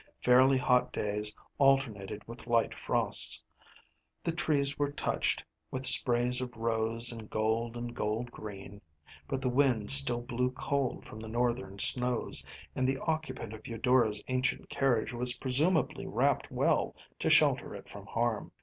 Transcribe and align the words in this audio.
Fairly 0.23 0.57
hot 0.57 0.91
days 0.91 1.35
alternated 1.59 2.27
with 2.27 2.47
light 2.47 2.73
frosts. 2.73 3.43
The 4.23 4.31
trees 4.31 4.79
were 4.79 4.91
touched 4.91 5.43
with 5.69 5.85
sprays 5.85 6.41
of 6.41 6.57
rose 6.57 7.11
and 7.11 7.29
gold 7.29 7.77
and 7.77 7.95
gold 7.95 8.31
green, 8.31 8.81
but 9.27 9.43
the 9.43 9.49
wind 9.49 9.91
still 9.91 10.21
blew 10.23 10.49
cold 10.53 11.05
from 11.05 11.19
the 11.19 11.27
northern 11.27 11.77
snows, 11.77 12.43
and 12.75 12.87
the 12.87 12.97
occupant 12.97 13.53
of 13.53 13.67
Eudora’s 13.67 14.23
ancient 14.27 14.69
carriage 14.69 15.13
was 15.13 15.37
presumably 15.37 16.07
wrapped 16.07 16.49
well 16.51 16.95
to 17.19 17.29
shelter 17.29 17.75
it 17.75 17.87
from 17.87 18.07
harm. 18.07 18.51